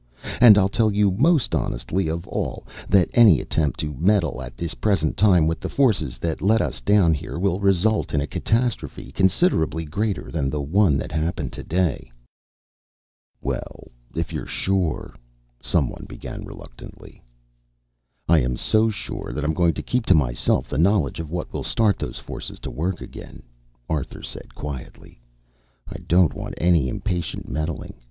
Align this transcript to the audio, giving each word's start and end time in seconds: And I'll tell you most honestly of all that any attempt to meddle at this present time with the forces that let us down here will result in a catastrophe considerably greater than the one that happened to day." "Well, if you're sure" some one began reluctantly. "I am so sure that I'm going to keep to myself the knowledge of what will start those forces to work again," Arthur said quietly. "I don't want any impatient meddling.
And 0.39 0.57
I'll 0.57 0.67
tell 0.67 0.91
you 0.91 1.11
most 1.11 1.53
honestly 1.53 2.07
of 2.07 2.27
all 2.27 2.65
that 2.89 3.11
any 3.13 3.39
attempt 3.39 3.79
to 3.81 3.93
meddle 3.99 4.41
at 4.41 4.57
this 4.57 4.73
present 4.73 5.15
time 5.15 5.45
with 5.45 5.59
the 5.59 5.69
forces 5.69 6.17
that 6.17 6.41
let 6.41 6.59
us 6.59 6.81
down 6.81 7.13
here 7.13 7.37
will 7.37 7.59
result 7.59 8.11
in 8.11 8.19
a 8.19 8.25
catastrophe 8.25 9.11
considerably 9.11 9.85
greater 9.85 10.31
than 10.31 10.49
the 10.49 10.59
one 10.59 10.97
that 10.97 11.11
happened 11.11 11.53
to 11.53 11.61
day." 11.61 12.11
"Well, 13.41 13.89
if 14.15 14.33
you're 14.33 14.47
sure" 14.47 15.13
some 15.71 15.87
one 15.87 16.05
began 16.09 16.45
reluctantly. 16.45 17.21
"I 18.27 18.39
am 18.39 18.57
so 18.57 18.89
sure 18.89 19.31
that 19.35 19.43
I'm 19.43 19.53
going 19.53 19.75
to 19.75 19.83
keep 19.83 20.07
to 20.07 20.15
myself 20.15 20.67
the 20.67 20.79
knowledge 20.79 21.19
of 21.19 21.29
what 21.29 21.53
will 21.53 21.61
start 21.63 21.99
those 21.99 22.17
forces 22.17 22.57
to 22.61 22.71
work 22.71 23.01
again," 23.01 23.43
Arthur 23.87 24.23
said 24.23 24.55
quietly. 24.55 25.21
"I 25.87 25.97
don't 26.07 26.33
want 26.33 26.55
any 26.57 26.89
impatient 26.89 27.47
meddling. 27.47 27.93